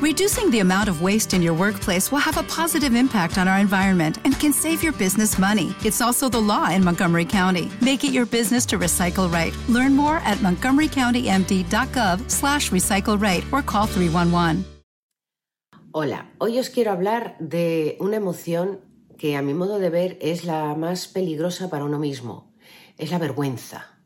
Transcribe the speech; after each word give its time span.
Reducing 0.00 0.52
the 0.52 0.60
amount 0.60 0.88
of 0.88 1.02
waste 1.02 1.34
in 1.34 1.42
your 1.42 1.54
workplace 1.54 2.12
will 2.12 2.20
have 2.20 2.36
a 2.36 2.44
positive 2.44 2.94
impact 2.94 3.36
on 3.36 3.48
our 3.48 3.58
environment 3.58 4.18
and 4.22 4.38
can 4.38 4.52
save 4.52 4.80
your 4.80 4.92
business 4.92 5.40
money. 5.40 5.74
It's 5.84 6.00
also 6.00 6.28
the 6.28 6.40
law 6.40 6.70
in 6.70 6.84
Montgomery 6.84 7.24
County. 7.24 7.68
Make 7.80 8.04
it 8.04 8.12
your 8.12 8.24
business 8.24 8.64
to 8.66 8.78
recycle 8.78 9.28
right. 9.28 9.52
Learn 9.68 9.96
more 9.96 10.18
at 10.18 10.38
montgomerycountymd.gov 10.38 12.30
slash 12.30 12.70
recycle 12.70 13.20
right 13.20 13.44
or 13.50 13.60
call 13.60 13.86
311. 13.86 14.64
Hola, 15.90 16.30
hoy 16.38 16.60
os 16.60 16.70
quiero 16.70 16.92
hablar 16.92 17.36
de 17.40 17.96
una 17.98 18.18
emoción 18.18 18.78
que 19.18 19.34
a 19.34 19.42
mi 19.42 19.52
modo 19.52 19.80
de 19.80 19.90
ver 19.90 20.16
es 20.20 20.44
la 20.44 20.76
más 20.76 21.08
peligrosa 21.08 21.70
para 21.70 21.84
uno 21.84 21.98
mismo. 21.98 22.54
Es 22.98 23.10
la 23.10 23.18
vergüenza. 23.18 23.98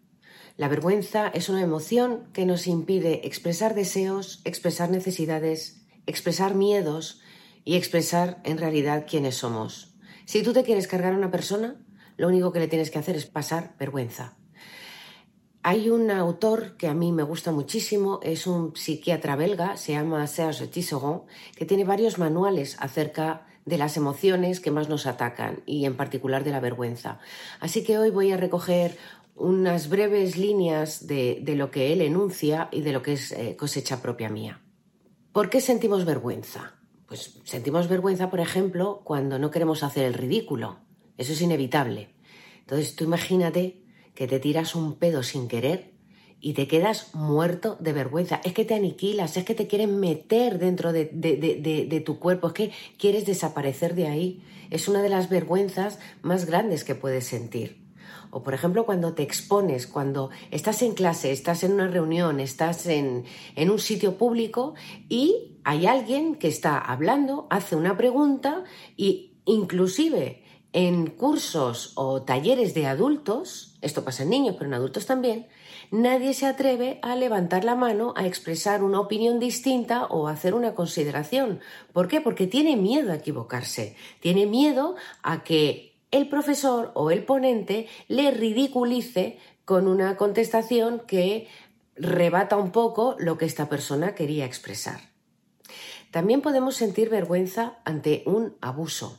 La 0.56 0.68
vergüenza 0.68 1.28
es 1.28 1.50
una 1.50 1.60
emoción 1.60 2.28
que 2.32 2.46
nos 2.46 2.66
impide 2.66 3.26
expresar 3.26 3.74
deseos, 3.74 4.40
expresar 4.44 4.88
necesidades, 4.88 5.81
expresar 6.06 6.54
miedos 6.54 7.20
y 7.64 7.76
expresar 7.76 8.40
en 8.44 8.58
realidad 8.58 9.06
quiénes 9.08 9.36
somos. 9.36 9.94
Si 10.24 10.42
tú 10.42 10.52
te 10.52 10.64
quieres 10.64 10.88
cargar 10.88 11.14
a 11.14 11.16
una 11.16 11.30
persona, 11.30 11.76
lo 12.16 12.28
único 12.28 12.52
que 12.52 12.60
le 12.60 12.68
tienes 12.68 12.90
que 12.90 12.98
hacer 12.98 13.16
es 13.16 13.26
pasar 13.26 13.74
vergüenza. 13.78 14.36
Hay 15.64 15.90
un 15.90 16.10
autor 16.10 16.76
que 16.76 16.88
a 16.88 16.94
mí 16.94 17.12
me 17.12 17.22
gusta 17.22 17.52
muchísimo, 17.52 18.18
es 18.22 18.48
un 18.48 18.74
psiquiatra 18.74 19.36
belga, 19.36 19.76
se 19.76 19.92
llama 19.92 20.26
Serge 20.26 20.66
Tisserand, 20.66 21.22
que 21.54 21.64
tiene 21.64 21.84
varios 21.84 22.18
manuales 22.18 22.76
acerca 22.80 23.46
de 23.64 23.78
las 23.78 23.96
emociones 23.96 24.58
que 24.58 24.72
más 24.72 24.88
nos 24.88 25.06
atacan 25.06 25.62
y 25.66 25.84
en 25.84 25.96
particular 25.96 26.42
de 26.42 26.50
la 26.50 26.58
vergüenza. 26.58 27.20
Así 27.60 27.84
que 27.84 27.96
hoy 27.96 28.10
voy 28.10 28.32
a 28.32 28.36
recoger 28.36 28.98
unas 29.36 29.88
breves 29.88 30.36
líneas 30.36 31.06
de, 31.06 31.42
lo 31.56 31.70
que 31.70 31.92
él 31.92 32.00
enuncia 32.00 32.68
y 32.72 32.80
de 32.80 32.92
lo 32.92 33.02
que 33.02 33.12
es 33.12 33.30
eh, 33.30 33.56
cosecha 33.56 34.02
propia 34.02 34.28
mía. 34.28 34.61
¿Por 35.32 35.48
qué 35.48 35.62
sentimos 35.62 36.04
vergüenza? 36.04 36.74
Pues 37.06 37.40
sentimos 37.44 37.88
vergüenza, 37.88 38.28
por 38.30 38.40
ejemplo, 38.40 39.00
cuando 39.02 39.38
no 39.38 39.50
queremos 39.50 39.82
hacer 39.82 40.04
el 40.04 40.14
ridículo. 40.14 40.80
Eso 41.16 41.32
es 41.32 41.40
inevitable. 41.40 42.10
Entonces 42.60 42.96
tú 42.96 43.04
imagínate 43.04 43.82
que 44.14 44.26
te 44.26 44.40
tiras 44.40 44.74
un 44.74 44.96
pedo 44.96 45.22
sin 45.22 45.48
querer 45.48 45.92
y 46.38 46.52
te 46.52 46.68
quedas 46.68 47.14
muerto 47.14 47.76
de 47.80 47.94
vergüenza. 47.94 48.40
Es 48.44 48.52
que 48.52 48.66
te 48.66 48.74
aniquilas, 48.74 49.36
es 49.38 49.44
que 49.44 49.54
te 49.54 49.66
quieren 49.66 50.00
meter 50.00 50.58
dentro 50.58 50.92
de, 50.92 51.06
de, 51.06 52.02
tu 52.04 52.18
cuerpo, 52.18 52.48
es 52.48 52.52
que 52.52 52.72
quieres 52.98 53.24
desaparecer 53.24 53.94
de 53.94 54.08
ahí. 54.08 54.42
Es 54.68 54.86
una 54.86 55.02
de 55.02 55.08
las 55.08 55.30
vergüenzas 55.30 55.98
más 56.20 56.44
grandes 56.44 56.84
que 56.84 56.94
puedes 56.94 57.26
sentir. 57.26 57.81
O 58.30 58.42
por 58.42 58.54
ejemplo 58.54 58.86
cuando 58.86 59.14
te 59.14 59.22
expones, 59.22 59.86
cuando 59.86 60.30
estás 60.50 60.82
en 60.82 60.94
clase, 60.94 61.32
estás 61.32 61.64
en 61.64 61.72
una 61.72 61.88
reunión, 61.88 62.40
estás 62.40 62.86
en, 62.86 63.24
en 63.56 63.70
un 63.70 63.78
sitio 63.78 64.16
público 64.16 64.74
y 65.08 65.58
hay 65.64 65.86
alguien 65.86 66.36
que 66.36 66.48
está 66.48 66.78
hablando, 66.78 67.46
hace 67.50 67.76
una 67.76 67.96
pregunta 67.96 68.64
y 68.96 69.32
inclusive 69.44 70.42
en 70.72 71.06
cursos 71.10 71.92
o 71.96 72.22
talleres 72.22 72.74
de 72.74 72.86
adultos, 72.86 73.76
esto 73.82 74.04
pasa 74.04 74.22
en 74.22 74.30
niños, 74.30 74.56
pero 74.56 74.68
en 74.68 74.74
adultos 74.74 75.06
también, 75.06 75.46
nadie 75.90 76.32
se 76.32 76.46
atreve 76.46 76.98
a 77.02 77.14
levantar 77.14 77.64
la 77.64 77.74
mano, 77.74 78.14
a 78.16 78.26
expresar 78.26 78.82
una 78.82 79.00
opinión 79.00 79.38
distinta 79.38 80.06
o 80.06 80.26
a 80.26 80.32
hacer 80.32 80.54
una 80.54 80.74
consideración. 80.74 81.60
¿Por 81.92 82.08
qué? 82.08 82.20
Porque 82.20 82.46
tiene 82.46 82.76
miedo 82.76 83.12
a 83.12 83.16
equivocarse, 83.16 83.96
tiene 84.20 84.46
miedo 84.46 84.96
a 85.22 85.44
que 85.44 85.91
el 86.12 86.28
profesor 86.28 86.92
o 86.94 87.10
el 87.10 87.24
ponente 87.24 87.88
le 88.06 88.30
ridiculice 88.30 89.38
con 89.64 89.88
una 89.88 90.16
contestación 90.16 91.00
que 91.00 91.48
rebata 91.96 92.56
un 92.56 92.70
poco 92.70 93.16
lo 93.18 93.38
que 93.38 93.46
esta 93.46 93.68
persona 93.68 94.14
quería 94.14 94.44
expresar. 94.44 95.00
También 96.10 96.42
podemos 96.42 96.76
sentir 96.76 97.08
vergüenza 97.08 97.78
ante 97.84 98.22
un 98.26 98.56
abuso. 98.60 99.18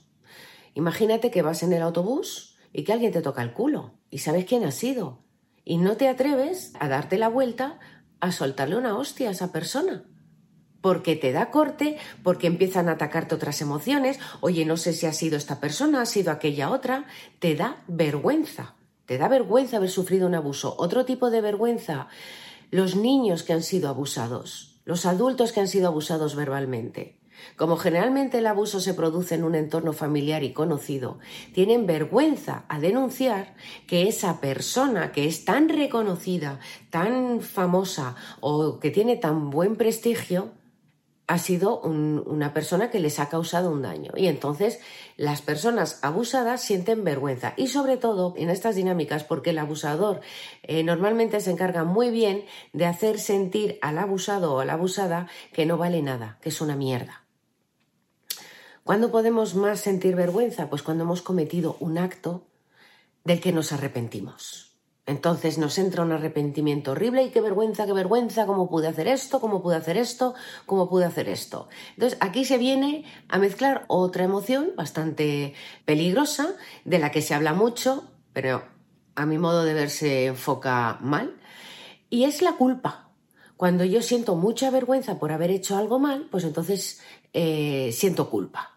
Imagínate 0.76 1.32
que 1.32 1.42
vas 1.42 1.64
en 1.64 1.74
el 1.74 1.82
autobús 1.82 2.56
y 2.72 2.84
que 2.84 2.94
alguien 2.94 3.12
te 3.12 3.22
toca 3.22 3.42
el 3.42 3.54
culo 3.54 3.94
y 4.10 4.20
sabes 4.20 4.46
quién 4.46 4.64
ha 4.64 4.72
sido 4.72 5.24
y 5.66 5.78
no 5.78 5.98
te 5.98 6.08
atreves 6.08 6.74
a 6.80 6.88
darte 6.88 7.18
la 7.18 7.30
vuelta 7.30 7.80
a 8.20 8.32
soltarle 8.32 8.76
una 8.76 8.98
hostia 8.98 9.30
a 9.30 9.32
esa 9.32 9.52
persona 9.52 10.06
porque 10.84 11.16
te 11.16 11.32
da 11.32 11.50
corte, 11.50 11.98
porque 12.24 12.46
empiezan 12.46 12.90
a 12.90 12.94
atacarte 12.94 13.34
otras 13.34 13.62
emociones, 13.62 14.20
oye, 14.42 14.66
no 14.66 14.76
sé 14.76 14.92
si 14.92 15.06
ha 15.06 15.14
sido 15.14 15.38
esta 15.38 15.62
persona, 15.62 16.02
ha 16.02 16.06
sido 16.06 16.30
aquella 16.30 16.70
otra, 16.70 17.06
te 17.40 17.56
da 17.56 17.82
vergüenza, 17.88 18.76
te 19.06 19.18
da 19.18 19.30
vergüenza 19.30 19.78
haber 19.78 19.90
sufrido 19.90 20.28
un 20.28 20.36
abuso. 20.36 20.76
Otro 20.78 21.06
tipo 21.06 21.32
de 21.32 21.40
vergüenza, 21.40 22.10
los 22.70 22.98
niños 22.98 23.44
que 23.44 23.54
han 23.54 23.64
sido 23.64 23.88
abusados, 23.88 24.82
los 24.84 25.06
adultos 25.06 25.54
que 25.54 25.62
han 25.62 25.70
sido 25.70 25.88
abusados 25.88 26.36
verbalmente. 26.36 27.18
Como 27.56 27.78
generalmente 27.78 28.40
el 28.40 28.48
abuso 28.48 28.82
se 28.82 28.94
produce 28.94 29.36
en 29.36 29.46
un 29.46 29.56
entorno 29.56 29.94
familiar 29.94 30.44
y 30.44 30.52
conocido, 30.52 31.18
tienen 31.54 31.88
vergüenza 31.88 32.66
a 32.68 32.80
denunciar 32.80 33.56
que 33.88 34.10
esa 34.10 34.42
persona 34.42 35.14
que 35.14 35.28
es 35.28 35.46
tan 35.46 35.70
reconocida, 35.70 36.60
tan 36.90 37.40
famosa 37.40 38.16
o 38.42 38.80
que 38.80 38.92
tiene 38.92 39.16
tan 39.16 39.50
buen 39.50 39.78
prestigio, 39.78 40.52
ha 41.28 41.38
sido 41.38 41.79
una 41.79 42.53
persona 42.53 42.89
que 42.89 43.00
les 43.00 43.19
ha 43.19 43.29
causado 43.29 43.72
un 43.72 43.81
daño. 43.81 44.11
Y 44.16 44.28
entonces 44.28 44.79
las 45.16 45.41
personas 45.41 46.00
abusadas 46.01 46.61
sienten 46.61 47.03
vergüenza. 47.03 47.53
Y 47.56 47.67
sobre 47.67 47.97
todo 47.97 48.34
en 48.38 48.50
estas 48.50 48.75
dinámicas, 48.75 49.23
porque 49.23 49.51
el 49.51 49.59
abusador 49.59 50.22
eh, 50.63 50.84
normalmente 50.84 51.39
se 51.39 51.51
encarga 51.51 51.85
muy 51.85 52.09
bien 52.09 52.45
de 52.73 52.85
hacer 52.85 53.19
sentir 53.19 53.79
al 53.81 53.97
abusado 53.97 54.53
o 54.53 54.59
a 54.59 54.66
la 54.66 54.73
abusada 54.73 55.28
que 55.53 55.66
no 55.66 55.78
vale 55.78 56.01
nada, 56.01 56.38
que 56.41 56.50
es 56.50 56.59
una 56.59 56.75
mierda. 56.75 57.23
¿Cuándo 58.84 59.11
podemos 59.11 59.55
más 59.55 59.79
sentir 59.79 60.16
vergüenza? 60.16 60.69
Pues 60.69 60.84
cuando 60.84 61.05
hemos 61.05 61.22
cometido 61.22 61.78
un 61.79 61.97
acto 61.97 62.47
del 63.23 63.40
que 63.40 63.53
nos 63.53 63.72
arrepentimos. 63.72 64.72
Entonces 65.06 65.58
nos 65.58 65.78
entra 65.78 66.03
un 66.03 66.14
arrepentimiento 66.14 66.91
horrible 66.91 67.24
y 67.24 67.30
qué 67.30 67.41
vergüenza, 67.41 67.86
qué 67.86 67.91
vergüenza, 67.91 68.46
cómo 68.46 68.69
pude 68.69 68.88
hacer 68.88 69.09
esto, 69.09 69.41
cómo 69.41 69.62
pude 69.62 69.75
hacer 69.75 69.97
esto, 69.97 70.34
cómo 70.66 70.90
pude 70.90 71.03
hacer 71.03 71.28
esto. 71.28 71.68
Entonces 71.96 72.18
aquí 72.22 72.46
se 72.46 72.58
viene 72.58 73.03
a 73.28 73.38
mezclar 73.38 73.84
otra 73.88 74.24
emoción 74.24 74.72
bastante 74.78 75.56
peligrosa, 75.84 76.56
de 76.86 77.00
la 77.00 77.12
que 77.12 77.22
se 77.22 77.34
habla 77.34 77.53
mucho, 77.53 78.06
pero 78.31 78.64
a 79.16 79.25
mi 79.25 79.38
modo 79.38 79.66
de 79.66 79.74
ver 79.74 79.90
se 79.90 80.28
enfoca 80.28 80.97
mal, 81.02 81.35
y 82.09 82.24
es 82.24 82.41
la 82.41 82.53
culpa. 82.53 83.09
Cuando 83.58 83.84
yo 83.84 84.02
siento 84.02 84.35
mucha 84.35 84.72
vergüenza 84.72 85.20
por 85.20 85.31
haber 85.31 85.52
hecho 85.52 85.78
algo 85.78 86.00
mal, 86.00 86.28
pues 86.31 86.46
entonces 86.46 87.02
eh, 87.34 87.91
siento 87.91 88.30
culpa. 88.30 88.72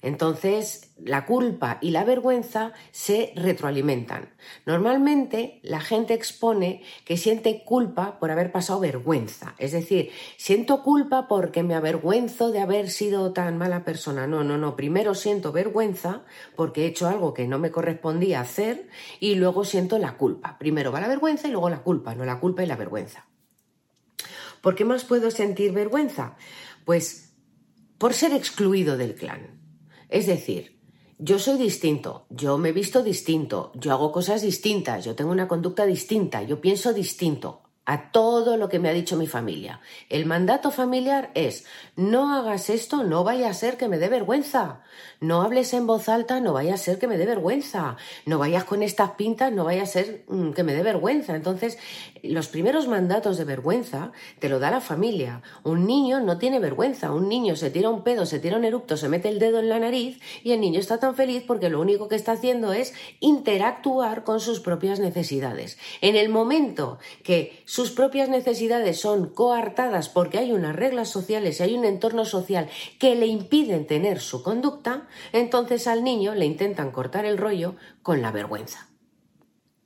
Entonces, 0.00 0.92
la 1.02 1.26
culpa 1.26 1.78
y 1.80 1.90
la 1.90 2.04
vergüenza 2.04 2.72
se 2.92 3.32
retroalimentan. 3.34 4.30
Normalmente, 4.64 5.58
la 5.62 5.80
gente 5.80 6.14
expone 6.14 6.82
que 7.04 7.16
siente 7.16 7.64
culpa 7.64 8.18
por 8.20 8.30
haber 8.30 8.52
pasado 8.52 8.78
vergüenza. 8.78 9.54
Es 9.58 9.72
decir, 9.72 10.10
siento 10.36 10.84
culpa 10.84 11.26
porque 11.26 11.64
me 11.64 11.74
avergüenzo 11.74 12.52
de 12.52 12.60
haber 12.60 12.90
sido 12.90 13.32
tan 13.32 13.58
mala 13.58 13.84
persona. 13.84 14.28
No, 14.28 14.44
no, 14.44 14.56
no. 14.56 14.76
Primero 14.76 15.16
siento 15.16 15.50
vergüenza 15.50 16.22
porque 16.54 16.84
he 16.84 16.86
hecho 16.86 17.08
algo 17.08 17.34
que 17.34 17.48
no 17.48 17.58
me 17.58 17.72
correspondía 17.72 18.40
hacer 18.40 18.88
y 19.18 19.34
luego 19.34 19.64
siento 19.64 19.98
la 19.98 20.16
culpa. 20.16 20.58
Primero 20.58 20.92
va 20.92 21.00
la 21.00 21.08
vergüenza 21.08 21.48
y 21.48 21.50
luego 21.50 21.70
la 21.70 21.82
culpa, 21.82 22.14
no 22.14 22.24
la 22.24 22.38
culpa 22.38 22.62
y 22.62 22.66
la 22.66 22.76
vergüenza. 22.76 23.26
¿Por 24.60 24.76
qué 24.76 24.84
más 24.84 25.04
puedo 25.04 25.30
sentir 25.30 25.72
vergüenza? 25.72 26.36
Pues 26.84 27.32
por 27.98 28.14
ser 28.14 28.32
excluido 28.32 28.96
del 28.96 29.16
clan. 29.16 29.57
Es 30.08 30.26
decir, 30.26 30.78
yo 31.18 31.38
soy 31.38 31.58
distinto, 31.58 32.26
yo 32.30 32.58
me 32.58 32.70
he 32.70 32.72
visto 32.72 33.02
distinto, 33.02 33.72
yo 33.74 33.92
hago 33.92 34.12
cosas 34.12 34.42
distintas, 34.42 35.04
yo 35.04 35.14
tengo 35.14 35.30
una 35.30 35.48
conducta 35.48 35.84
distinta, 35.84 36.42
yo 36.42 36.60
pienso 36.60 36.92
distinto 36.92 37.67
a 37.88 38.12
todo 38.12 38.58
lo 38.58 38.68
que 38.68 38.78
me 38.78 38.90
ha 38.90 38.92
dicho 38.92 39.16
mi 39.16 39.26
familia. 39.26 39.80
El 40.10 40.26
mandato 40.26 40.70
familiar 40.70 41.30
es 41.32 41.64
no 41.96 42.34
hagas 42.34 42.68
esto, 42.68 43.02
no 43.02 43.24
vaya 43.24 43.48
a 43.48 43.54
ser 43.54 43.78
que 43.78 43.88
me 43.88 43.96
dé 43.96 44.10
vergüenza. 44.10 44.82
No 45.20 45.40
hables 45.40 45.72
en 45.72 45.86
voz 45.86 46.10
alta, 46.10 46.38
no 46.38 46.52
vaya 46.52 46.74
a 46.74 46.76
ser 46.76 46.98
que 46.98 47.08
me 47.08 47.16
dé 47.16 47.24
vergüenza. 47.24 47.96
No 48.26 48.38
vayas 48.38 48.64
con 48.64 48.82
estas 48.82 49.12
pintas, 49.12 49.52
no 49.52 49.64
vaya 49.64 49.84
a 49.84 49.86
ser 49.86 50.22
mm, 50.28 50.50
que 50.50 50.64
me 50.64 50.74
dé 50.74 50.82
vergüenza. 50.82 51.34
Entonces, 51.34 51.78
los 52.22 52.48
primeros 52.48 52.88
mandatos 52.88 53.38
de 53.38 53.44
vergüenza 53.44 54.12
te 54.38 54.50
lo 54.50 54.58
da 54.58 54.70
la 54.70 54.82
familia. 54.82 55.40
Un 55.64 55.86
niño 55.86 56.20
no 56.20 56.36
tiene 56.36 56.60
vergüenza. 56.60 57.12
Un 57.12 57.30
niño 57.30 57.56
se 57.56 57.70
tira 57.70 57.88
un 57.88 58.04
pedo, 58.04 58.26
se 58.26 58.38
tira 58.38 58.58
un 58.58 58.66
erupto, 58.66 58.98
se 58.98 59.08
mete 59.08 59.30
el 59.30 59.38
dedo 59.38 59.60
en 59.60 59.70
la 59.70 59.78
nariz 59.78 60.20
y 60.44 60.52
el 60.52 60.60
niño 60.60 60.78
está 60.78 60.98
tan 60.98 61.14
feliz 61.14 61.42
porque 61.46 61.70
lo 61.70 61.80
único 61.80 62.06
que 62.06 62.16
está 62.16 62.32
haciendo 62.32 62.74
es 62.74 62.92
interactuar 63.20 64.24
con 64.24 64.40
sus 64.40 64.60
propias 64.60 65.00
necesidades. 65.00 65.78
En 66.02 66.16
el 66.16 66.28
momento 66.28 66.98
que 67.22 67.62
sus 67.78 67.92
propias 67.92 68.28
necesidades 68.28 69.00
son 69.00 69.28
coartadas 69.28 70.08
porque 70.08 70.38
hay 70.38 70.50
unas 70.50 70.74
reglas 70.74 71.10
sociales 71.10 71.60
y 71.60 71.62
hay 71.62 71.76
un 71.76 71.84
entorno 71.84 72.24
social 72.24 72.68
que 72.98 73.14
le 73.14 73.28
impiden 73.28 73.86
tener 73.86 74.18
su 74.18 74.42
conducta, 74.42 75.06
entonces 75.30 75.86
al 75.86 76.02
niño 76.02 76.34
le 76.34 76.44
intentan 76.44 76.90
cortar 76.90 77.24
el 77.24 77.38
rollo 77.38 77.76
con 78.02 78.20
la 78.20 78.32
vergüenza. 78.32 78.88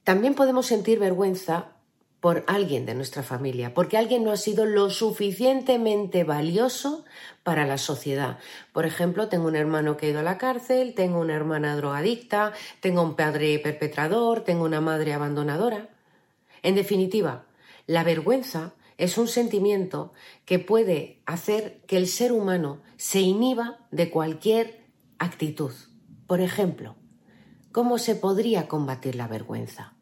También 0.05 0.35
podemos 0.35 0.65
sentir 0.65 1.01
vergüenza 1.01 1.73
por 2.21 2.45
alguien 2.47 2.87
de 2.87 2.95
nuestra 2.95 3.23
familia, 3.23 3.75
porque 3.75 3.99
alguien 3.99 4.25
no 4.25 4.33
ha 4.33 4.39
sido 4.39 4.65
lo 4.65 4.89
suficientemente 4.89 6.25
valioso 6.25 7.05
para 7.43 7.67
la 7.67 7.77
sociedad. 7.77 8.39
Por 8.73 8.87
ejemplo, 8.87 9.29
tengo 9.29 9.49
un 9.49 9.57
hermano 9.57 9.99
que 9.99 10.07
ha 10.07 10.09
ido 10.09 10.21
a 10.21 10.23
la 10.23 10.39
cárcel, 10.39 10.95
tengo 10.95 11.21
una 11.21 11.37
hermana 11.37 11.77
drogadicta, 11.77 12.55
tengo 12.81 13.03
un 13.03 13.17
padre 13.17 13.59
perpetrador, 13.59 14.45
tengo 14.45 14.65
una 14.65 14.81
madre 14.81 15.13
abandonadora. 15.13 15.91
En 16.63 16.75
definitiva, 16.75 17.45
la 17.87 18.05
vergüenza 18.05 18.75
es 18.99 19.19
un 19.19 19.29
sentimiento 19.29 20.13
que 20.45 20.59
puede 20.59 21.23
hacer 21.27 21.83
que 21.87 21.97
el 21.97 22.07
ser 22.07 22.33
humano 22.33 22.83
se 22.97 23.21
inhiba 23.21 23.87
de 23.91 24.11
cualquier 24.11 24.87
actitud. 25.19 25.73
Por 26.27 26.41
ejemplo, 26.41 26.97
¿cómo 27.73 27.99
se 27.99 28.15
podría 28.15 28.69
combatir 28.69 29.17
la 29.17 29.27
vergüenza? 29.27 29.97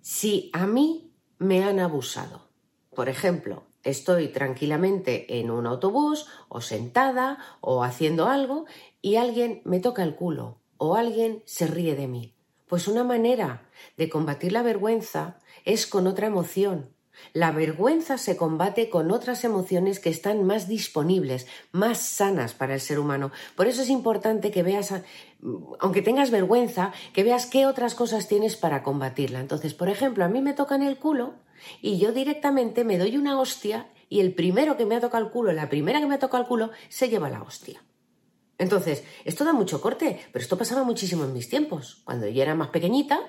Si 0.00 0.50
a 0.52 0.66
mí 0.66 1.12
me 1.38 1.64
han 1.64 1.80
abusado, 1.80 2.48
por 2.94 3.08
ejemplo, 3.08 3.64
estoy 3.82 4.28
tranquilamente 4.28 5.38
en 5.38 5.50
un 5.50 5.66
autobús 5.66 6.26
o 6.48 6.60
sentada 6.60 7.38
o 7.60 7.84
haciendo 7.84 8.26
algo 8.26 8.64
y 9.02 9.16
alguien 9.16 9.60
me 9.64 9.80
toca 9.80 10.02
el 10.02 10.14
culo 10.14 10.58
o 10.78 10.96
alguien 10.96 11.42
se 11.46 11.66
ríe 11.66 11.94
de 11.94 12.08
mí. 12.08 12.34
Pues 12.66 12.88
una 12.88 13.04
manera 13.04 13.68
de 13.96 14.08
combatir 14.08 14.52
la 14.52 14.62
vergüenza 14.62 15.38
es 15.66 15.86
con 15.86 16.06
otra 16.06 16.26
emoción, 16.26 16.96
la 17.32 17.50
vergüenza 17.50 18.18
se 18.18 18.36
combate 18.36 18.88
con 18.88 19.10
otras 19.10 19.44
emociones 19.44 20.00
que 20.00 20.10
están 20.10 20.44
más 20.44 20.68
disponibles, 20.68 21.46
más 21.72 21.98
sanas 21.98 22.54
para 22.54 22.74
el 22.74 22.80
ser 22.80 22.98
humano. 22.98 23.32
Por 23.54 23.66
eso 23.66 23.82
es 23.82 23.90
importante 23.90 24.50
que 24.50 24.62
veas, 24.62 24.94
aunque 25.80 26.02
tengas 26.02 26.30
vergüenza, 26.30 26.92
que 27.12 27.24
veas 27.24 27.46
qué 27.46 27.66
otras 27.66 27.94
cosas 27.94 28.28
tienes 28.28 28.56
para 28.56 28.82
combatirla. 28.82 29.40
Entonces, 29.40 29.74
por 29.74 29.88
ejemplo, 29.88 30.24
a 30.24 30.28
mí 30.28 30.40
me 30.40 30.54
tocan 30.54 30.82
el 30.82 30.98
culo 30.98 31.34
y 31.80 31.98
yo 31.98 32.12
directamente 32.12 32.84
me 32.84 32.98
doy 32.98 33.16
una 33.16 33.38
hostia 33.38 33.90
y 34.08 34.20
el 34.20 34.34
primero 34.34 34.76
que 34.76 34.86
me 34.86 34.96
ha 34.96 35.00
tocado 35.00 35.24
el 35.24 35.30
culo, 35.30 35.52
la 35.52 35.68
primera 35.68 36.00
que 36.00 36.06
me 36.06 36.14
ha 36.14 36.18
tocado 36.18 36.42
el 36.42 36.48
culo, 36.48 36.70
se 36.88 37.08
lleva 37.08 37.30
la 37.30 37.42
hostia. 37.42 37.82
Entonces, 38.58 39.04
esto 39.24 39.44
da 39.44 39.52
mucho 39.52 39.82
corte, 39.82 40.18
pero 40.32 40.42
esto 40.42 40.56
pasaba 40.56 40.82
muchísimo 40.82 41.24
en 41.24 41.34
mis 41.34 41.50
tiempos. 41.50 42.00
Cuando 42.04 42.26
yo 42.26 42.42
era 42.42 42.54
más 42.54 42.68
pequeñita, 42.68 43.20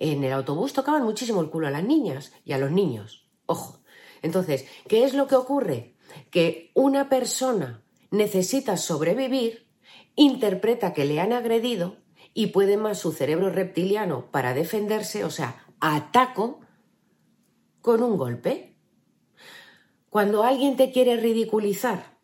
en 0.00 0.24
el 0.24 0.32
autobús 0.32 0.72
tocaban 0.72 1.04
muchísimo 1.04 1.40
el 1.40 1.50
culo 1.50 1.68
a 1.68 1.70
las 1.70 1.84
niñas 1.84 2.32
y 2.44 2.52
a 2.52 2.58
los 2.58 2.72
niños. 2.72 3.28
Ojo. 3.46 3.80
Entonces, 4.22 4.66
¿qué 4.88 5.04
es 5.04 5.14
lo 5.14 5.26
que 5.26 5.36
ocurre? 5.36 5.94
Que 6.30 6.72
una 6.74 7.08
persona 7.08 7.82
necesita 8.10 8.76
sobrevivir, 8.76 9.68
interpreta 10.16 10.92
que 10.92 11.04
le 11.04 11.20
han 11.20 11.32
agredido 11.32 11.98
y 12.34 12.48
puede 12.48 12.76
más 12.76 12.98
su 12.98 13.12
cerebro 13.12 13.50
reptiliano 13.50 14.30
para 14.30 14.54
defenderse, 14.54 15.24
o 15.24 15.30
sea, 15.30 15.64
ataco 15.80 16.60
con 17.82 18.02
un 18.02 18.16
golpe. 18.16 18.76
Cuando 20.08 20.42
alguien 20.42 20.76
te 20.76 20.92
quiere 20.92 21.16
ridiculizar 21.16 22.18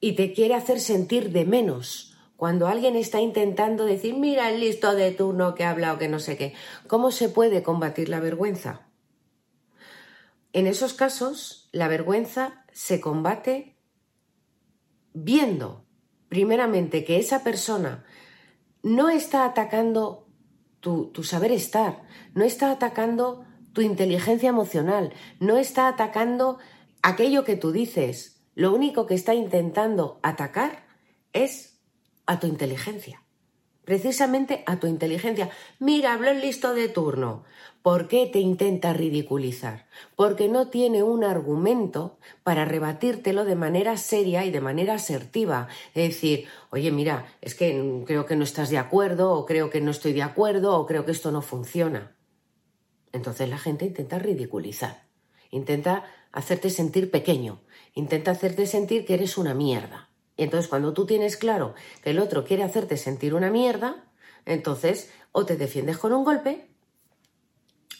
y 0.00 0.12
te 0.12 0.32
quiere 0.32 0.54
hacer 0.54 0.80
sentir 0.80 1.30
de 1.30 1.44
menos, 1.44 2.11
cuando 2.42 2.66
alguien 2.66 2.96
está 2.96 3.20
intentando 3.20 3.84
decir, 3.84 4.16
mira 4.16 4.50
el 4.50 4.58
listo 4.58 4.96
de 4.96 5.12
turno 5.12 5.54
que 5.54 5.62
ha 5.62 5.70
hablado, 5.70 5.98
que 5.98 6.08
no 6.08 6.18
sé 6.18 6.36
qué, 6.36 6.54
¿cómo 6.88 7.12
se 7.12 7.28
puede 7.28 7.62
combatir 7.62 8.08
la 8.08 8.18
vergüenza? 8.18 8.88
En 10.52 10.66
esos 10.66 10.92
casos, 10.92 11.68
la 11.70 11.86
vergüenza 11.86 12.64
se 12.72 13.00
combate 13.00 13.76
viendo, 15.12 15.84
primeramente, 16.28 17.04
que 17.04 17.20
esa 17.20 17.44
persona 17.44 18.04
no 18.82 19.08
está 19.08 19.44
atacando 19.44 20.26
tu, 20.80 21.12
tu 21.12 21.22
saber 21.22 21.52
estar, 21.52 22.02
no 22.34 22.42
está 22.42 22.72
atacando 22.72 23.44
tu 23.72 23.82
inteligencia 23.82 24.48
emocional, 24.48 25.12
no 25.38 25.58
está 25.58 25.86
atacando 25.86 26.58
aquello 27.02 27.44
que 27.44 27.54
tú 27.54 27.70
dices. 27.70 28.42
Lo 28.56 28.74
único 28.74 29.06
que 29.06 29.14
está 29.14 29.32
intentando 29.32 30.18
atacar 30.24 30.86
es 31.32 31.71
a 32.32 32.40
tu 32.40 32.46
inteligencia. 32.46 33.22
Precisamente 33.84 34.62
a 34.66 34.78
tu 34.78 34.86
inteligencia. 34.86 35.50
Mira, 35.80 36.12
habló 36.12 36.30
el 36.30 36.40
listo 36.40 36.72
de 36.72 36.88
turno. 36.88 37.44
¿Por 37.82 38.06
qué 38.06 38.28
te 38.32 38.38
intenta 38.38 38.92
ridiculizar? 38.92 39.86
Porque 40.14 40.48
no 40.48 40.68
tiene 40.68 41.02
un 41.02 41.24
argumento 41.24 42.16
para 42.44 42.64
rebatírtelo 42.64 43.44
de 43.44 43.56
manera 43.56 43.96
seria 43.96 44.44
y 44.44 44.52
de 44.52 44.60
manera 44.60 44.94
asertiva. 44.94 45.66
Es 45.94 46.14
decir, 46.14 46.46
oye, 46.70 46.92
mira, 46.92 47.26
es 47.40 47.56
que 47.56 48.04
creo 48.06 48.24
que 48.24 48.36
no 48.36 48.44
estás 48.44 48.70
de 48.70 48.78
acuerdo, 48.78 49.32
o 49.32 49.46
creo 49.46 49.68
que 49.68 49.80
no 49.80 49.90
estoy 49.90 50.12
de 50.12 50.22
acuerdo, 50.22 50.78
o 50.78 50.86
creo 50.86 51.04
que 51.04 51.10
esto 51.10 51.32
no 51.32 51.42
funciona. 51.42 52.16
Entonces 53.10 53.48
la 53.48 53.58
gente 53.58 53.84
intenta 53.84 54.20
ridiculizar, 54.20 55.08
intenta 55.50 56.04
hacerte 56.30 56.70
sentir 56.70 57.10
pequeño, 57.10 57.60
intenta 57.94 58.30
hacerte 58.30 58.66
sentir 58.66 59.04
que 59.04 59.14
eres 59.14 59.36
una 59.36 59.54
mierda. 59.54 60.11
Entonces 60.42 60.68
cuando 60.68 60.92
tú 60.92 61.06
tienes 61.06 61.36
claro 61.36 61.74
que 62.02 62.10
el 62.10 62.18
otro 62.18 62.44
quiere 62.44 62.62
hacerte 62.62 62.96
sentir 62.96 63.34
una 63.34 63.50
mierda, 63.50 64.04
entonces 64.44 65.12
o 65.32 65.46
te 65.46 65.56
defiendes 65.56 65.98
con 65.98 66.12
un 66.12 66.24
golpe 66.24 66.68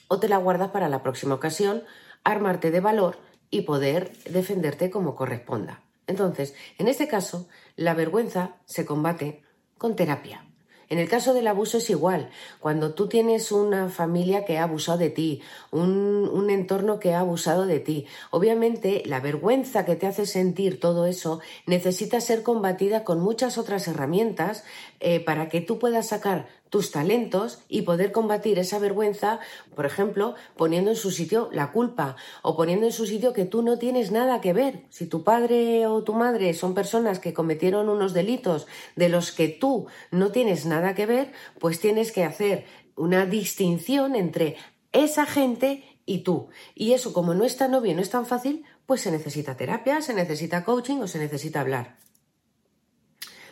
o 0.08 0.20
te 0.20 0.28
la 0.28 0.36
guardas 0.36 0.70
para 0.70 0.88
la 0.88 1.02
próxima 1.02 1.34
ocasión, 1.34 1.84
armarte 2.24 2.70
de 2.70 2.80
valor 2.80 3.18
y 3.50 3.62
poder 3.62 4.12
defenderte 4.24 4.90
como 4.90 5.14
corresponda. 5.14 5.82
Entonces, 6.06 6.54
en 6.78 6.88
este 6.88 7.08
caso, 7.08 7.48
la 7.76 7.94
vergüenza 7.94 8.56
se 8.64 8.84
combate 8.84 9.42
con 9.78 9.96
terapia. 9.96 10.51
En 10.92 10.98
el 10.98 11.08
caso 11.08 11.32
del 11.32 11.46
abuso 11.46 11.78
es 11.78 11.88
igual. 11.88 12.28
Cuando 12.60 12.92
tú 12.92 13.08
tienes 13.08 13.50
una 13.50 13.88
familia 13.88 14.44
que 14.44 14.58
ha 14.58 14.64
abusado 14.64 14.98
de 14.98 15.08
ti, 15.08 15.40
un, 15.70 16.50
entorno 16.50 17.00
que 17.00 17.14
ha 17.14 17.20
abusado 17.20 17.64
de 17.64 17.80
ti, 17.80 18.04
obviamente 18.30 19.02
la 19.06 19.18
vergüenza 19.18 19.86
que 19.86 19.96
te 19.96 20.06
hace 20.06 20.26
sentir 20.26 20.80
todo 20.80 21.06
eso 21.06 21.40
necesita 21.64 22.20
ser 22.20 22.42
combatida 22.42 23.04
con 23.04 23.20
muchas 23.20 23.56
otras 23.56 23.88
herramientas 23.88 24.64
eh, 25.00 25.20
para 25.20 25.48
que 25.48 25.62
tú 25.62 25.78
puedas 25.78 26.08
sacar 26.08 26.46
tus 26.72 26.90
talentos 26.90 27.58
y 27.68 27.82
poder 27.82 28.12
combatir 28.12 28.58
esa 28.58 28.78
vergüenza, 28.78 29.40
por 29.76 29.84
ejemplo, 29.84 30.36
poniendo 30.56 30.90
en 30.90 30.96
su 30.96 31.10
sitio 31.10 31.50
la 31.52 31.70
culpa 31.70 32.16
o 32.40 32.56
poniendo 32.56 32.86
en 32.86 32.92
su 32.92 33.04
sitio 33.04 33.34
que 33.34 33.44
tú 33.44 33.60
no 33.60 33.78
tienes 33.78 34.10
nada 34.10 34.40
que 34.40 34.54
ver. 34.54 34.86
Si 34.88 35.06
tu 35.06 35.22
padre 35.22 35.86
o 35.86 36.02
tu 36.02 36.14
madre 36.14 36.54
son 36.54 36.72
personas 36.72 37.18
que 37.18 37.34
cometieron 37.34 37.90
unos 37.90 38.14
delitos 38.14 38.66
de 38.96 39.10
los 39.10 39.32
que 39.32 39.48
tú 39.48 39.86
no 40.10 40.32
tienes 40.32 40.64
nada 40.64 40.94
que 40.94 41.04
ver, 41.04 41.32
pues 41.58 41.78
tienes 41.78 42.10
que 42.10 42.24
hacer 42.24 42.64
una 42.96 43.26
distinción 43.26 44.16
entre 44.16 44.56
esa 44.92 45.26
gente 45.26 45.84
y 46.06 46.20
tú. 46.20 46.48
Y 46.74 46.94
eso, 46.94 47.12
como 47.12 47.34
no 47.34 47.44
es 47.44 47.58
tan 47.58 47.74
obvio, 47.74 47.94
no 47.94 48.00
es 48.00 48.08
tan 48.08 48.24
fácil, 48.24 48.64
pues 48.86 49.02
se 49.02 49.10
necesita 49.10 49.58
terapia, 49.58 50.00
se 50.00 50.14
necesita 50.14 50.64
coaching 50.64 51.00
o 51.02 51.06
se 51.06 51.18
necesita 51.18 51.60
hablar. 51.60 51.98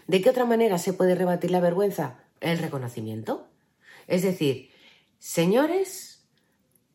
¿De 0.06 0.22
qué 0.22 0.30
otra 0.30 0.46
manera 0.46 0.78
se 0.78 0.94
puede 0.94 1.14
rebatir 1.14 1.50
la 1.50 1.60
vergüenza? 1.60 2.29
El 2.40 2.58
reconocimiento. 2.58 3.48
Es 4.06 4.22
decir, 4.22 4.70
señores, 5.18 6.26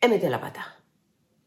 he 0.01 0.07
metido 0.07 0.29
la 0.29 0.41
pata. 0.41 0.77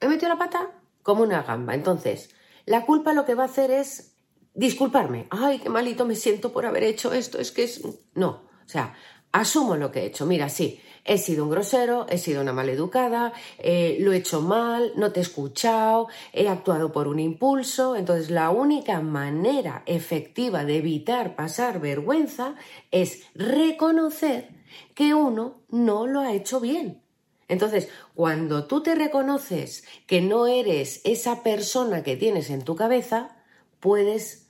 He 0.00 0.08
metido 0.08 0.28
la 0.28 0.38
pata 0.38 0.70
como 1.02 1.22
una 1.22 1.42
gamba. 1.42 1.74
Entonces, 1.74 2.30
la 2.64 2.84
culpa 2.84 3.12
lo 3.12 3.24
que 3.24 3.34
va 3.34 3.44
a 3.44 3.46
hacer 3.46 3.70
es 3.70 4.16
disculparme. 4.54 5.26
Ay, 5.30 5.58
qué 5.58 5.68
malito 5.68 6.04
me 6.04 6.14
siento 6.14 6.52
por 6.52 6.66
haber 6.66 6.84
hecho 6.84 7.12
esto. 7.12 7.38
Es 7.38 7.52
que 7.52 7.64
es... 7.64 7.82
No, 8.14 8.48
o 8.64 8.68
sea, 8.68 8.94
asumo 9.32 9.76
lo 9.76 9.90
que 9.90 10.00
he 10.00 10.06
hecho. 10.06 10.26
Mira, 10.26 10.48
sí, 10.48 10.80
he 11.04 11.18
sido 11.18 11.44
un 11.44 11.50
grosero, 11.50 12.06
he 12.08 12.18
sido 12.18 12.42
una 12.42 12.52
maleducada, 12.52 13.32
eh, 13.58 13.96
lo 14.00 14.12
he 14.12 14.18
hecho 14.18 14.42
mal, 14.42 14.92
no 14.96 15.10
te 15.10 15.20
he 15.20 15.22
escuchado, 15.22 16.08
he 16.32 16.48
actuado 16.48 16.92
por 16.92 17.08
un 17.08 17.18
impulso. 17.18 17.96
Entonces, 17.96 18.30
la 18.30 18.50
única 18.50 19.00
manera 19.00 19.82
efectiva 19.86 20.64
de 20.64 20.76
evitar 20.76 21.34
pasar 21.34 21.80
vergüenza 21.80 22.54
es 22.90 23.22
reconocer 23.34 24.50
que 24.94 25.14
uno 25.14 25.62
no 25.70 26.06
lo 26.06 26.20
ha 26.20 26.34
hecho 26.34 26.60
bien. 26.60 27.02
Entonces, 27.48 27.88
cuando 28.14 28.66
tú 28.66 28.82
te 28.82 28.94
reconoces 28.94 29.84
que 30.06 30.20
no 30.20 30.46
eres 30.46 31.00
esa 31.04 31.42
persona 31.42 32.02
que 32.02 32.16
tienes 32.16 32.50
en 32.50 32.62
tu 32.62 32.76
cabeza, 32.76 33.38
puedes 33.80 34.47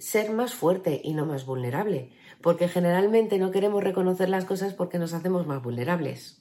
ser 0.00 0.32
más 0.32 0.54
fuerte 0.54 1.00
y 1.04 1.14
no 1.14 1.26
más 1.26 1.46
vulnerable 1.46 2.10
porque 2.40 2.68
generalmente 2.68 3.38
no 3.38 3.50
queremos 3.50 3.84
reconocer 3.84 4.28
las 4.28 4.44
cosas 4.44 4.74
porque 4.74 4.98
nos 4.98 5.12
hacemos 5.12 5.46
más 5.46 5.62
vulnerables. 5.62 6.40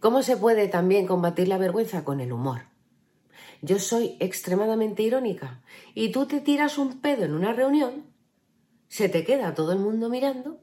¿Cómo 0.00 0.22
se 0.22 0.36
puede 0.36 0.68
también 0.68 1.06
combatir 1.06 1.48
la 1.48 1.58
vergüenza? 1.58 2.04
Con 2.04 2.20
el 2.20 2.32
humor. 2.32 2.62
Yo 3.62 3.78
soy 3.78 4.16
extremadamente 4.20 5.02
irónica 5.02 5.62
y 5.94 6.12
tú 6.12 6.26
te 6.26 6.40
tiras 6.40 6.78
un 6.78 7.00
pedo 7.00 7.24
en 7.24 7.32
una 7.32 7.52
reunión, 7.52 8.06
se 8.88 9.08
te 9.08 9.24
queda 9.24 9.54
todo 9.54 9.72
el 9.72 9.78
mundo 9.78 10.08
mirando 10.08 10.60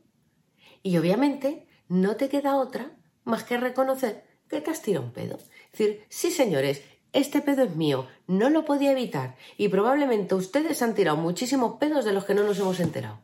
y 0.84 0.98
obviamente 0.98 1.68
no 1.88 2.16
te 2.16 2.30
queda 2.30 2.58
otra 2.58 2.96
más 3.24 3.44
que 3.44 3.58
reconocer 3.58 4.24
que 4.48 4.62
te 4.62 4.70
has 4.70 4.82
tirado 4.82 5.06
un 5.06 5.14
pedo. 5.14 5.38
Es 5.38 5.80
decir, 5.80 6.06
sí 6.10 6.32
señores, 6.32 6.84
este 7.14 7.42
pedo 7.42 7.64
es 7.64 7.76
mío, 7.76 8.08
no 8.28 8.50
lo 8.50 8.66
podía 8.66 8.92
evitar 8.92 9.36
y 9.58 9.68
probablemente 9.68 10.36
ustedes 10.36 10.82
han 10.82 10.96
tirado 10.96 11.18
muchísimos 11.18 11.78
pedos 11.78 12.06
de 12.06 12.14
los 12.14 12.26
que 12.26 12.34
no 12.34 12.44
nos 12.44 12.60
hemos 12.60 12.80
enterado 12.80 13.20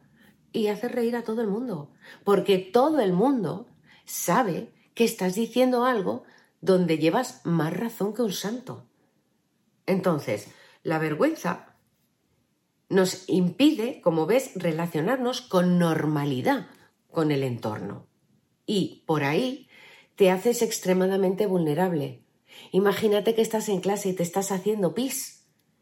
y 0.52 0.68
hace 0.68 0.88
reír 0.88 1.16
a 1.16 1.24
todo 1.24 1.42
el 1.42 1.48
mundo, 1.48 1.92
porque 2.24 2.58
todo 2.58 3.00
el 3.00 3.14
mundo 3.14 3.68
sabe 4.06 4.74
que 4.94 5.04
estás 5.04 5.36
diciendo 5.36 5.86
algo 5.86 6.24
donde 6.62 6.98
llevas 6.98 7.46
más 7.46 7.76
razón 7.76 8.14
que 8.14 8.24
un 8.24 8.34
santo. 8.34 8.84
Entonces, 9.86 10.50
la 10.84 11.00
vergüenza 11.00 11.76
nos 12.90 13.28
impide, 13.28 14.02
como 14.02 14.26
ves, 14.26 14.52
relacionarnos 14.56 15.42
con 15.42 15.78
normalidad 15.78 16.68
con 17.12 17.32
el 17.32 17.44
entorno. 17.44 18.08
Y 18.66 19.04
por 19.06 19.24
ahí 19.24 19.68
te 20.16 20.32
haces 20.32 20.62
extremadamente 20.62 21.46
vulnerable. 21.46 22.24
Imagínate 22.72 23.36
que 23.36 23.42
estás 23.42 23.70
en 23.70 23.82
clase 23.82 24.10
y 24.10 24.14
te 24.14 24.24
estás 24.24 24.52
haciendo 24.52 24.94
pis 24.94 25.38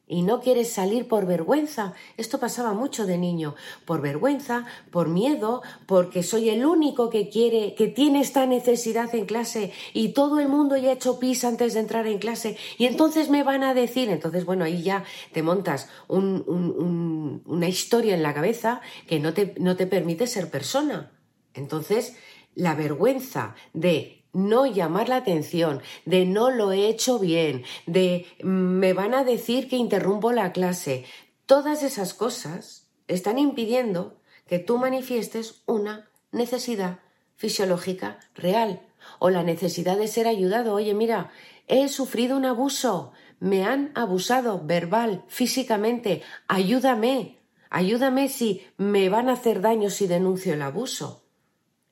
y 0.08 0.22
no 0.22 0.40
quieres 0.40 0.72
salir 0.72 1.08
por 1.08 1.26
vergüenza. 1.26 1.94
Esto 2.18 2.40
pasaba 2.40 2.74
mucho 2.74 3.06
de 3.06 3.18
niño, 3.18 3.56
por 3.86 4.02
vergüenza, 4.02 4.66
por 4.92 5.10
miedo, 5.10 5.64
porque 5.88 6.22
soy 6.22 6.50
el 6.50 6.66
único 6.66 7.10
que 7.10 7.30
quiere, 7.30 7.74
que 7.76 7.88
tiene 7.88 8.22
esta 8.22 8.46
necesidad 8.46 9.14
en 9.16 9.26
clase 9.26 9.72
y 9.94 10.10
todo 10.10 10.40
el 10.40 10.48
mundo 10.48 10.78
ya 10.78 10.90
ha 10.90 10.94
hecho 10.94 11.20
pis 11.20 11.44
antes 11.44 11.74
de 11.74 11.80
entrar 11.80 12.06
en 12.08 12.20
clase 12.20 12.58
y 12.78 12.86
entonces 12.86 13.30
me 13.30 13.44
van 13.44 13.64
a 13.64 13.74
decir, 13.74 14.10
entonces 14.10 14.46
bueno, 14.46 14.64
ahí 14.64 14.84
ya 14.84 15.04
te 15.32 15.42
montas 15.42 15.90
una 16.08 17.68
historia 17.68 18.14
en 18.14 18.24
la 18.24 18.34
cabeza 18.34 18.82
que 19.08 19.20
no 19.20 19.34
te, 19.34 19.56
no 19.60 19.76
te 19.76 19.88
permite 19.88 20.28
ser 20.28 20.52
persona. 20.52 21.12
Entonces, 21.54 22.18
la 22.54 22.76
vergüenza 22.76 23.56
de 23.74 24.25
no 24.36 24.66
llamar 24.66 25.08
la 25.08 25.16
atención, 25.16 25.82
de 26.04 26.26
no 26.26 26.52
lo 26.52 26.74
he 26.74 26.88
hecho 26.88 27.18
bien, 27.20 27.64
de 27.88 28.26
mm, 28.44 28.48
me 28.48 28.94
van 28.94 29.14
a 29.14 29.24
decir 29.24 29.70
que 29.70 29.78
interrumpo 29.78 30.34
la 30.34 30.52
clase. 30.52 31.06
Todas 31.46 31.84
esas 31.84 32.14
cosas 32.14 32.90
están 33.08 33.40
impidiendo 33.40 34.20
que 34.46 34.60
tú 34.60 34.78
manifiestes 34.78 35.64
una 35.66 36.10
necesidad 36.32 37.00
fisiológica 37.36 38.20
real 38.36 38.82
o 39.20 39.30
la 39.30 39.44
necesidad 39.44 39.98
de 39.98 40.08
ser 40.08 40.28
ayudado. 40.28 40.74
Oye, 40.74 40.94
mira, 40.94 41.32
he 41.68 41.88
sufrido 41.88 42.36
un 42.36 42.46
abuso, 42.46 43.14
me 43.40 43.64
han 43.64 43.92
abusado 43.96 44.62
verbal, 44.66 45.24
físicamente, 45.28 46.24
ayúdame, 46.48 47.40
ayúdame 47.70 48.28
si 48.28 48.66
me 48.78 49.08
van 49.08 49.30
a 49.30 49.34
hacer 49.34 49.62
daño 49.62 49.90
si 49.90 50.08
denuncio 50.08 50.54
el 50.54 50.62
abuso. 50.62 51.24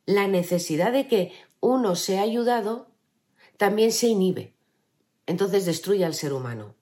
La 0.06 0.28
necesidad 0.28 0.92
de 0.92 1.08
que 1.08 1.32
uno 1.64 1.96
se 1.96 2.20
ha 2.20 2.24
ayudado, 2.24 2.92
también 3.56 3.94
se 3.94 4.08
inhibe. 4.08 4.54
Entonces 5.26 5.66
destruye 5.66 6.04
al 6.04 6.14
ser 6.14 6.34
humano. 6.34 6.76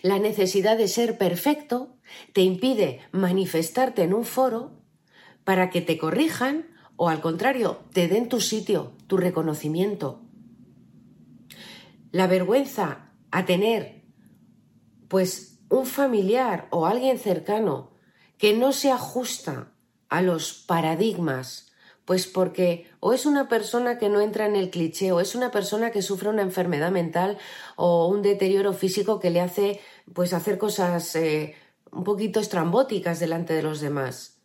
La 0.00 0.20
necesidad 0.20 0.78
de 0.78 0.86
ser 0.86 1.18
perfecto 1.18 1.96
te 2.32 2.42
impide 2.42 3.00
manifestarte 3.10 4.04
en 4.04 4.14
un 4.14 4.24
foro 4.24 4.80
para 5.42 5.70
que 5.70 5.80
te 5.80 5.98
corrijan 5.98 6.68
o 6.94 7.08
al 7.08 7.20
contrario, 7.20 7.80
te 7.92 8.06
den 8.06 8.28
tu 8.28 8.40
sitio, 8.40 8.92
tu 9.08 9.16
reconocimiento. 9.16 10.22
La 12.12 12.28
vergüenza 12.28 13.10
a 13.32 13.44
tener 13.44 14.04
pues 15.08 15.58
un 15.68 15.84
familiar 15.84 16.68
o 16.70 16.86
alguien 16.86 17.18
cercano 17.18 17.90
que 18.38 18.56
no 18.56 18.72
se 18.72 18.92
ajusta 18.92 19.72
a 20.08 20.22
los 20.22 20.52
paradigmas 20.52 21.72
pues 22.06 22.28
porque 22.28 22.86
o 23.00 23.12
es 23.12 23.26
una 23.26 23.48
persona 23.48 23.98
que 23.98 24.08
no 24.08 24.20
entra 24.20 24.46
en 24.46 24.56
el 24.56 24.70
cliché, 24.70 25.12
o 25.12 25.20
es 25.20 25.34
una 25.34 25.50
persona 25.50 25.90
que 25.90 26.00
sufre 26.00 26.30
una 26.30 26.42
enfermedad 26.42 26.92
mental 26.92 27.36
o 27.74 28.06
un 28.08 28.22
deterioro 28.22 28.72
físico 28.72 29.20
que 29.20 29.30
le 29.30 29.40
hace 29.40 29.80
pues 30.14 30.32
hacer 30.32 30.56
cosas 30.56 31.14
eh, 31.16 31.56
un 31.90 32.04
poquito 32.04 32.38
estrambóticas 32.40 33.18
delante 33.18 33.52
de 33.52 33.62
los 33.62 33.80
demás. 33.80 34.38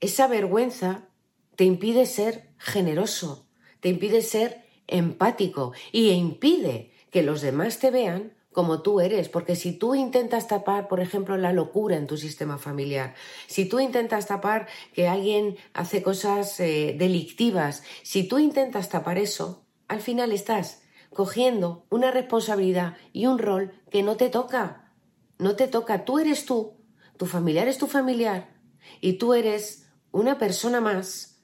Esa 0.00 0.28
vergüenza 0.28 1.08
te 1.56 1.64
impide 1.64 2.06
ser 2.06 2.50
generoso, 2.58 3.48
te 3.80 3.88
impide 3.88 4.22
ser 4.22 4.64
empático 4.86 5.72
y 5.90 6.10
impide 6.10 6.92
que 7.10 7.22
los 7.22 7.40
demás 7.40 7.80
te 7.80 7.90
vean 7.90 8.32
como 8.54 8.80
tú 8.80 9.00
eres, 9.00 9.28
porque 9.28 9.56
si 9.56 9.72
tú 9.72 9.94
intentas 9.94 10.48
tapar, 10.48 10.88
por 10.88 11.00
ejemplo, 11.00 11.36
la 11.36 11.52
locura 11.52 11.96
en 11.96 12.06
tu 12.06 12.16
sistema 12.16 12.56
familiar, 12.56 13.14
si 13.48 13.68
tú 13.68 13.80
intentas 13.80 14.26
tapar 14.26 14.68
que 14.94 15.08
alguien 15.08 15.56
hace 15.74 16.02
cosas 16.02 16.58
eh, 16.60 16.94
delictivas, 16.96 17.82
si 18.02 18.26
tú 18.26 18.38
intentas 18.38 18.88
tapar 18.88 19.18
eso, 19.18 19.66
al 19.88 20.00
final 20.00 20.32
estás 20.32 20.82
cogiendo 21.12 21.84
una 21.90 22.10
responsabilidad 22.10 22.96
y 23.12 23.26
un 23.26 23.38
rol 23.38 23.72
que 23.90 24.02
no 24.02 24.16
te 24.16 24.30
toca. 24.30 24.92
No 25.38 25.56
te 25.56 25.66
toca, 25.66 26.04
tú 26.04 26.20
eres 26.20 26.46
tú, 26.46 26.78
tu 27.18 27.26
familiar 27.26 27.66
es 27.66 27.76
tu 27.76 27.88
familiar 27.88 28.54
y 29.00 29.14
tú 29.14 29.34
eres 29.34 29.90
una 30.12 30.38
persona 30.38 30.80
más 30.80 31.42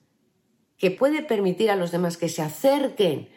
que 0.77 0.93
puede 0.93 1.23
permitir 1.23 1.71
a 1.71 1.77
los 1.77 1.91
demás 1.91 2.17
que 2.17 2.29
se 2.29 2.41
acerquen 2.41 3.29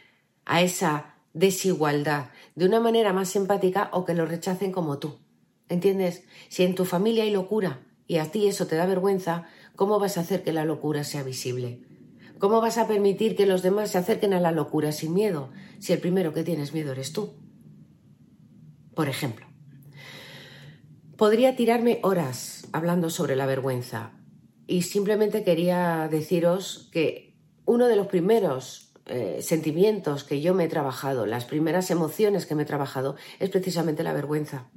a 0.45 0.61
esa 0.61 1.12
desigualdad 1.33 2.29
de 2.55 2.65
una 2.65 2.79
manera 2.79 3.13
más 3.13 3.35
empática 3.35 3.89
o 3.91 4.05
que 4.05 4.13
lo 4.13 4.25
rechacen 4.25 4.71
como 4.71 4.99
tú. 4.99 5.19
¿Entiendes? 5.69 6.23
Si 6.49 6.63
en 6.63 6.75
tu 6.75 6.85
familia 6.85 7.23
hay 7.23 7.31
locura 7.31 7.81
y 8.07 8.17
a 8.17 8.31
ti 8.31 8.47
eso 8.47 8.67
te 8.67 8.75
da 8.75 8.85
vergüenza, 8.85 9.47
¿cómo 9.75 9.99
vas 9.99 10.17
a 10.17 10.21
hacer 10.21 10.43
que 10.43 10.53
la 10.53 10.65
locura 10.65 11.03
sea 11.03 11.23
visible? 11.23 11.81
¿Cómo 12.39 12.61
vas 12.61 12.77
a 12.77 12.87
permitir 12.87 13.35
que 13.35 13.45
los 13.45 13.61
demás 13.61 13.91
se 13.91 13.97
acerquen 13.97 14.33
a 14.33 14.39
la 14.39 14.51
locura 14.51 14.91
sin 14.91 15.13
miedo 15.13 15.51
si 15.79 15.93
el 15.93 15.99
primero 15.99 16.33
que 16.33 16.43
tienes 16.43 16.73
miedo 16.73 16.91
eres 16.91 17.13
tú? 17.13 17.33
Por 18.95 19.09
ejemplo, 19.09 19.47
podría 21.17 21.55
tirarme 21.55 21.99
horas 22.03 22.67
hablando 22.73 23.09
sobre 23.09 23.35
la 23.35 23.45
vergüenza 23.45 24.11
y 24.67 24.83
simplemente 24.83 25.43
quería 25.43 26.07
deciros 26.09 26.89
que 26.91 27.35
uno 27.65 27.87
de 27.87 27.95
los 27.95 28.07
primeros 28.07 28.92
eh, 29.05 29.39
sentimientos 29.41 30.23
que 30.23 30.41
yo 30.41 30.53
me 30.53 30.65
he 30.65 30.69
trabajado, 30.69 31.25
las 31.25 31.45
primeras 31.45 31.91
emociones 31.91 32.45
que 32.45 32.55
me 32.55 32.63
he 32.63 32.65
trabajado, 32.65 33.15
es 33.39 33.49
precisamente 33.49 34.03
la 34.03 34.13
vergüenza. 34.13 34.69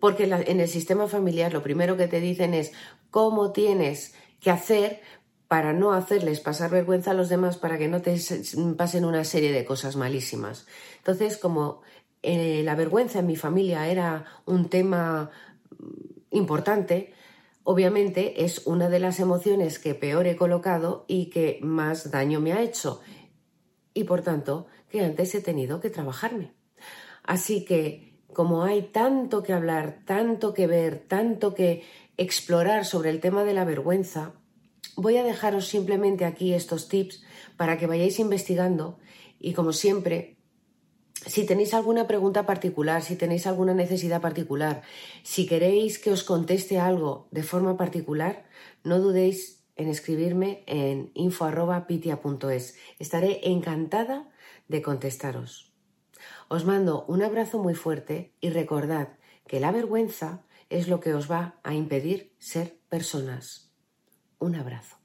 Porque 0.00 0.24
en 0.24 0.60
el 0.60 0.68
sistema 0.68 1.06
familiar 1.06 1.52
lo 1.52 1.62
primero 1.62 1.96
que 1.96 2.08
te 2.08 2.20
dicen 2.20 2.54
es 2.54 2.72
cómo 3.10 3.52
tienes 3.52 4.14
que 4.40 4.50
hacer 4.50 5.02
para 5.46 5.72
no 5.72 5.92
hacerles 5.92 6.40
pasar 6.40 6.70
vergüenza 6.70 7.10
a 7.10 7.14
los 7.14 7.28
demás, 7.28 7.58
para 7.58 7.76
que 7.76 7.88
no 7.88 8.00
te 8.00 8.16
pasen 8.76 9.04
una 9.04 9.24
serie 9.24 9.52
de 9.52 9.64
cosas 9.64 9.96
malísimas. 9.96 10.66
Entonces, 10.98 11.36
como 11.36 11.82
eh, 12.22 12.62
la 12.64 12.74
vergüenza 12.74 13.18
en 13.18 13.26
mi 13.26 13.36
familia 13.36 13.88
era 13.88 14.26
un 14.46 14.68
tema 14.68 15.30
importante, 16.30 17.12
obviamente 17.70 18.44
es 18.44 18.66
una 18.66 18.88
de 18.88 18.98
las 18.98 19.20
emociones 19.20 19.78
que 19.78 19.94
peor 19.94 20.26
he 20.26 20.34
colocado 20.34 21.04
y 21.06 21.26
que 21.26 21.60
más 21.62 22.10
daño 22.10 22.40
me 22.40 22.52
ha 22.52 22.62
hecho 22.62 23.00
y 23.94 24.02
por 24.02 24.22
tanto 24.22 24.66
que 24.88 25.04
antes 25.04 25.32
he 25.36 25.40
tenido 25.40 25.80
que 25.80 25.88
trabajarme. 25.88 26.52
Así 27.22 27.64
que 27.64 28.18
como 28.32 28.64
hay 28.64 28.82
tanto 28.82 29.44
que 29.44 29.52
hablar, 29.52 30.00
tanto 30.04 30.52
que 30.52 30.66
ver, 30.66 31.04
tanto 31.06 31.54
que 31.54 31.84
explorar 32.16 32.84
sobre 32.84 33.10
el 33.10 33.20
tema 33.20 33.44
de 33.44 33.54
la 33.54 33.64
vergüenza, 33.64 34.32
voy 34.96 35.18
a 35.18 35.22
dejaros 35.22 35.68
simplemente 35.68 36.24
aquí 36.24 36.54
estos 36.54 36.88
tips 36.88 37.22
para 37.56 37.78
que 37.78 37.86
vayáis 37.86 38.18
investigando 38.18 38.98
y 39.38 39.52
como 39.52 39.72
siempre 39.72 40.39
si 41.30 41.46
tenéis 41.46 41.74
alguna 41.74 42.08
pregunta 42.08 42.44
particular, 42.44 43.02
si 43.02 43.14
tenéis 43.14 43.46
alguna 43.46 43.72
necesidad 43.72 44.20
particular, 44.20 44.82
si 45.22 45.46
queréis 45.46 46.00
que 46.00 46.10
os 46.10 46.24
conteste 46.24 46.80
algo 46.80 47.28
de 47.30 47.44
forma 47.44 47.76
particular, 47.76 48.50
no 48.82 48.98
dudéis 48.98 49.62
en 49.76 49.86
escribirme 49.86 50.64
en 50.66 51.12
info.pitia.es. 51.14 52.74
Estaré 52.98 53.40
encantada 53.44 54.28
de 54.66 54.82
contestaros. 54.82 55.72
Os 56.48 56.64
mando 56.64 57.04
un 57.06 57.22
abrazo 57.22 57.60
muy 57.60 57.74
fuerte 57.74 58.34
y 58.40 58.50
recordad 58.50 59.10
que 59.46 59.60
la 59.60 59.70
vergüenza 59.70 60.42
es 60.68 60.88
lo 60.88 60.98
que 60.98 61.14
os 61.14 61.30
va 61.30 61.60
a 61.62 61.74
impedir 61.74 62.34
ser 62.38 62.80
personas. 62.88 63.70
Un 64.40 64.56
abrazo. 64.56 64.99